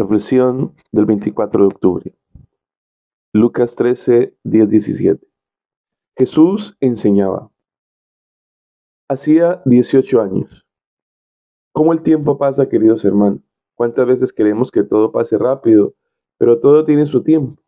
Reflexión 0.00 0.74
del 0.92 1.04
24 1.04 1.60
de 1.60 1.66
octubre. 1.66 2.14
Lucas 3.34 3.76
13, 3.76 4.34
10, 4.44 4.70
17. 4.70 5.28
Jesús 6.16 6.74
enseñaba. 6.80 7.50
Hacía 9.10 9.60
18 9.66 10.22
años. 10.22 10.66
¿Cómo 11.72 11.92
el 11.92 12.00
tiempo 12.00 12.38
pasa, 12.38 12.66
queridos 12.66 13.04
hermanos? 13.04 13.40
¿Cuántas 13.74 14.06
veces 14.06 14.32
queremos 14.32 14.70
que 14.70 14.84
todo 14.84 15.12
pase 15.12 15.36
rápido, 15.36 15.92
pero 16.38 16.58
todo 16.60 16.82
tiene 16.82 17.04
su 17.04 17.22
tiempo? 17.22 17.62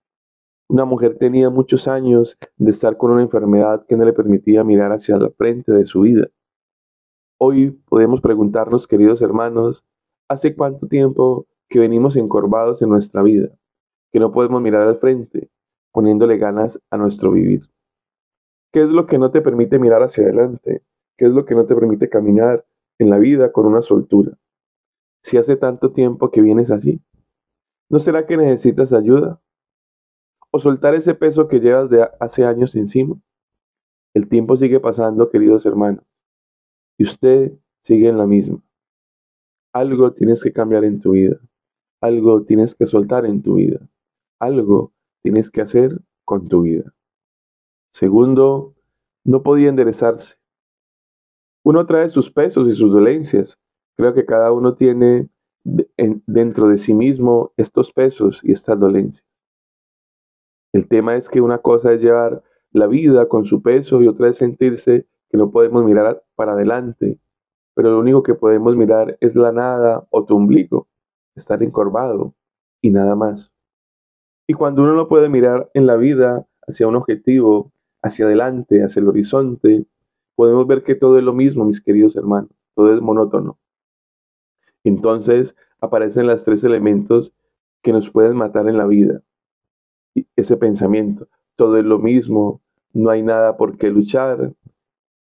Una 0.70 0.86
mujer 0.86 1.18
tenía 1.18 1.50
muchos 1.50 1.86
años 1.86 2.38
de 2.56 2.70
estar 2.70 2.96
con 2.96 3.10
una 3.10 3.22
enfermedad 3.22 3.84
que 3.86 3.96
no 3.98 4.06
le 4.06 4.14
permitía 4.14 4.64
mirar 4.64 4.90
hacia 4.90 5.18
la 5.18 5.28
frente 5.28 5.70
de 5.70 5.84
su 5.84 6.00
vida. 6.00 6.28
Hoy 7.36 7.72
podemos 7.90 8.22
preguntarnos, 8.22 8.86
queridos 8.86 9.20
hermanos, 9.20 9.84
¿hace 10.28 10.56
cuánto 10.56 10.88
tiempo 10.88 11.46
que 11.72 11.78
venimos 11.78 12.16
encorvados 12.16 12.82
en 12.82 12.90
nuestra 12.90 13.22
vida, 13.22 13.48
que 14.12 14.20
no 14.20 14.30
podemos 14.30 14.60
mirar 14.60 14.82
al 14.82 14.98
frente, 14.98 15.48
poniéndole 15.90 16.36
ganas 16.36 16.78
a 16.90 16.98
nuestro 16.98 17.30
vivir. 17.32 17.62
¿Qué 18.72 18.82
es 18.82 18.90
lo 18.90 19.06
que 19.06 19.18
no 19.18 19.30
te 19.30 19.40
permite 19.40 19.78
mirar 19.78 20.02
hacia 20.02 20.24
adelante? 20.24 20.82
¿Qué 21.16 21.24
es 21.24 21.32
lo 21.32 21.46
que 21.46 21.54
no 21.54 21.64
te 21.64 21.74
permite 21.74 22.10
caminar 22.10 22.66
en 22.98 23.08
la 23.08 23.18
vida 23.18 23.52
con 23.52 23.64
una 23.64 23.80
soltura? 23.80 24.36
Si 25.22 25.38
hace 25.38 25.56
tanto 25.56 25.92
tiempo 25.92 26.30
que 26.30 26.42
vienes 26.42 26.70
así, 26.70 27.00
¿no 27.88 28.00
será 28.00 28.26
que 28.26 28.36
necesitas 28.36 28.92
ayuda? 28.92 29.40
¿O 30.50 30.58
soltar 30.58 30.94
ese 30.94 31.14
peso 31.14 31.48
que 31.48 31.60
llevas 31.60 31.88
de 31.88 32.06
hace 32.20 32.44
años 32.44 32.76
encima? 32.76 33.16
El 34.12 34.28
tiempo 34.28 34.58
sigue 34.58 34.78
pasando, 34.78 35.30
queridos 35.30 35.64
hermanos, 35.64 36.04
y 36.98 37.04
usted 37.04 37.52
sigue 37.82 38.08
en 38.08 38.18
la 38.18 38.26
misma. 38.26 38.62
Algo 39.72 40.12
tienes 40.12 40.42
que 40.42 40.52
cambiar 40.52 40.84
en 40.84 41.00
tu 41.00 41.12
vida. 41.12 41.40
Algo 42.02 42.42
tienes 42.42 42.74
que 42.74 42.86
soltar 42.86 43.24
en 43.26 43.42
tu 43.42 43.54
vida. 43.54 43.78
Algo 44.40 44.92
tienes 45.22 45.50
que 45.50 45.62
hacer 45.62 46.00
con 46.24 46.48
tu 46.48 46.62
vida. 46.62 46.92
Segundo, 47.92 48.74
no 49.24 49.44
podía 49.44 49.68
enderezarse. 49.68 50.34
Uno 51.62 51.86
trae 51.86 52.08
sus 52.08 52.28
pesos 52.28 52.68
y 52.68 52.74
sus 52.74 52.92
dolencias. 52.92 53.56
Creo 53.96 54.14
que 54.14 54.26
cada 54.26 54.50
uno 54.50 54.74
tiene 54.74 55.28
dentro 55.62 56.66
de 56.68 56.78
sí 56.78 56.92
mismo 56.92 57.52
estos 57.56 57.92
pesos 57.92 58.40
y 58.42 58.50
estas 58.50 58.80
dolencias. 58.80 59.24
El 60.72 60.88
tema 60.88 61.14
es 61.14 61.28
que 61.28 61.40
una 61.40 61.58
cosa 61.58 61.92
es 61.92 62.00
llevar 62.00 62.42
la 62.72 62.88
vida 62.88 63.28
con 63.28 63.44
su 63.44 63.62
peso 63.62 64.02
y 64.02 64.08
otra 64.08 64.30
es 64.30 64.38
sentirse 64.38 65.06
que 65.30 65.38
no 65.38 65.52
podemos 65.52 65.84
mirar 65.84 66.24
para 66.34 66.54
adelante, 66.54 67.20
pero 67.74 67.92
lo 67.92 68.00
único 68.00 68.24
que 68.24 68.34
podemos 68.34 68.74
mirar 68.74 69.16
es 69.20 69.36
la 69.36 69.52
nada 69.52 70.04
o 70.10 70.24
tu 70.24 70.34
ombligo 70.34 70.88
estar 71.34 71.62
encorvado 71.62 72.34
y 72.80 72.90
nada 72.90 73.14
más. 73.14 73.52
Y 74.46 74.54
cuando 74.54 74.82
uno 74.82 74.94
no 74.94 75.08
puede 75.08 75.28
mirar 75.28 75.70
en 75.74 75.86
la 75.86 75.96
vida 75.96 76.46
hacia 76.66 76.88
un 76.88 76.96
objetivo, 76.96 77.72
hacia 78.02 78.26
adelante, 78.26 78.82
hacia 78.82 79.00
el 79.00 79.08
horizonte, 79.08 79.86
podemos 80.34 80.66
ver 80.66 80.82
que 80.82 80.94
todo 80.94 81.18
es 81.18 81.24
lo 81.24 81.32
mismo, 81.32 81.64
mis 81.64 81.80
queridos 81.80 82.16
hermanos, 82.16 82.50
todo 82.74 82.92
es 82.92 83.00
monótono. 83.00 83.58
Entonces 84.84 85.56
aparecen 85.80 86.26
los 86.26 86.44
tres 86.44 86.64
elementos 86.64 87.32
que 87.82 87.92
nos 87.92 88.10
pueden 88.10 88.36
matar 88.36 88.68
en 88.68 88.78
la 88.78 88.86
vida. 88.86 89.22
ese 90.36 90.56
pensamiento, 90.56 91.26
todo 91.56 91.78
es 91.78 91.84
lo 91.84 91.98
mismo, 91.98 92.60
no 92.92 93.10
hay 93.10 93.22
nada 93.22 93.56
por 93.56 93.78
qué 93.78 93.88
luchar, 93.90 94.52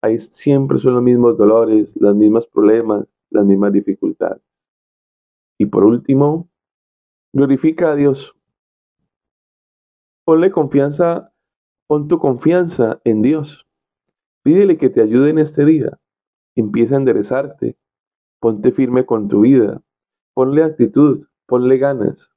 hay, 0.02 0.20
siempre 0.20 0.80
son 0.80 0.96
los 0.96 1.04
mismos 1.04 1.38
dolores, 1.38 1.96
los 1.96 2.16
mismos 2.16 2.48
problemas, 2.48 3.08
las 3.30 3.46
mismas 3.46 3.72
dificultades. 3.72 4.42
Y 5.62 5.68
por 5.68 5.84
último, 5.84 6.50
glorifica 7.34 7.92
a 7.92 7.96
Dios. 7.96 8.36
Ponle 10.26 10.50
confianza, 10.50 11.36
pon 11.86 12.08
tu 12.08 12.18
confianza 12.18 13.00
en 13.04 13.22
Dios. 13.22 13.68
Pídele 14.42 14.80
que 14.80 14.90
te 14.90 15.04
ayude 15.04 15.30
en 15.30 15.38
este 15.38 15.64
día. 15.64 16.00
Empieza 16.56 16.96
a 16.96 16.98
enderezarte. 16.98 17.78
Ponte 18.40 18.72
firme 18.72 19.06
con 19.06 19.28
tu 19.28 19.42
vida. 19.42 19.84
Ponle 20.34 20.64
actitud, 20.64 21.28
ponle 21.46 21.78
ganas. 21.78 22.32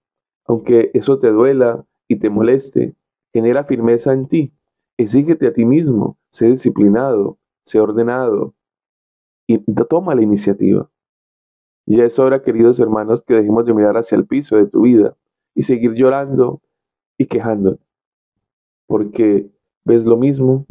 Aunque 0.45 0.91
eso 0.93 1.19
te 1.19 1.31
duela 1.31 1.87
y 2.09 2.19
te 2.19 2.29
moleste, 2.29 2.95
genera 3.33 3.65
firmeza 3.65 4.13
en 4.13 4.29
ti. 4.29 4.53
Exígete 4.99 5.47
a 5.47 5.55
ti 5.55 5.65
mismo. 5.65 6.19
Sé 6.31 6.49
disciplinado, 6.49 7.39
sé 7.65 7.81
ordenado 7.81 8.55
y 9.47 9.65
toma 9.89 10.15
la 10.15 10.21
iniciativa. 10.21 10.91
Ya 11.87 12.05
es 12.05 12.19
hora, 12.19 12.43
queridos 12.43 12.81
hermanos, 12.81 13.23
que 13.23 13.35
dejemos 13.35 13.67
de 13.67 13.75
mirar 13.75 13.97
hacia 13.97 14.17
el 14.17 14.27
piso 14.27 14.57
de 14.57 14.67
tu 14.67 14.83
vida 14.83 15.17
y 15.55 15.63
seguir 15.63 15.93
llorando 15.93 16.63
y 17.19 17.27
quejándote. 17.27 17.83
Porque 18.87 19.51
ves 19.85 20.05
lo 20.05 20.17
mismo. 20.17 20.67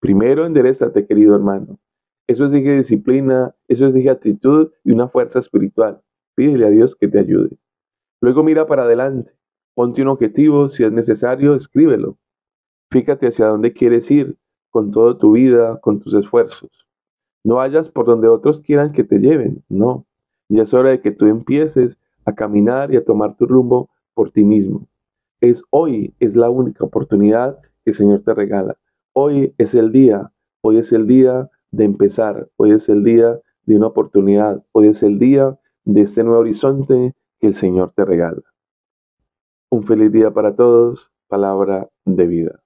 Primero 0.00 0.46
enderezate, 0.46 1.06
querido 1.06 1.34
hermano. 1.34 1.78
Eso 2.26 2.44
exige 2.44 2.76
disciplina, 2.76 3.54
eso 3.68 3.86
exige 3.86 4.10
actitud 4.10 4.70
y 4.82 4.92
una 4.92 5.08
fuerza 5.08 5.38
espiritual. 5.38 6.00
Pídele 6.34 6.66
a 6.66 6.70
Dios 6.70 6.96
que 6.96 7.08
te 7.08 7.18
ayude. 7.18 7.56
Luego 8.20 8.42
mira 8.42 8.66
para 8.66 8.84
adelante. 8.84 9.32
Ponte 9.74 10.02
un 10.02 10.08
objetivo, 10.08 10.68
si 10.68 10.84
es 10.84 10.92
necesario, 10.92 11.54
escríbelo. 11.54 12.16
Fíjate 12.90 13.26
hacia 13.26 13.46
dónde 13.46 13.72
quieres 13.72 14.10
ir 14.10 14.36
con 14.70 14.90
toda 14.90 15.18
tu 15.18 15.32
vida, 15.32 15.80
con 15.80 16.00
tus 16.00 16.14
esfuerzos. 16.14 16.70
No 17.44 17.56
vayas 17.56 17.90
por 17.90 18.06
donde 18.06 18.28
otros 18.28 18.60
quieran 18.60 18.92
que 18.92 19.04
te 19.04 19.18
lleven, 19.18 19.62
no. 19.68 20.06
Ya 20.48 20.62
es 20.62 20.74
hora 20.74 20.90
de 20.90 21.00
que 21.00 21.10
tú 21.10 21.26
empieces 21.26 21.98
a 22.24 22.34
caminar 22.34 22.92
y 22.92 22.96
a 22.96 23.04
tomar 23.04 23.36
tu 23.36 23.46
rumbo 23.46 23.90
por 24.14 24.30
ti 24.30 24.44
mismo. 24.44 24.86
Es 25.40 25.62
hoy, 25.70 26.14
es 26.20 26.36
la 26.36 26.50
única 26.50 26.84
oportunidad 26.84 27.58
que 27.84 27.90
el 27.90 27.94
Señor 27.94 28.22
te 28.24 28.34
regala. 28.34 28.76
Hoy 29.12 29.54
es 29.58 29.74
el 29.74 29.92
día, 29.92 30.32
hoy 30.62 30.78
es 30.78 30.92
el 30.92 31.06
día 31.06 31.50
de 31.70 31.84
empezar, 31.84 32.48
hoy 32.56 32.72
es 32.72 32.88
el 32.88 33.04
día 33.04 33.40
de 33.66 33.76
una 33.76 33.88
oportunidad, 33.88 34.64
hoy 34.72 34.88
es 34.88 35.02
el 35.02 35.18
día 35.18 35.58
de 35.84 36.02
este 36.02 36.24
nuevo 36.24 36.40
horizonte 36.40 37.14
que 37.40 37.46
el 37.46 37.54
Señor 37.54 37.92
te 37.94 38.04
regala. 38.04 38.42
Un 39.70 39.84
feliz 39.84 40.12
día 40.12 40.30
para 40.30 40.54
todos, 40.54 41.10
palabra 41.28 41.88
de 42.04 42.26
vida. 42.26 42.63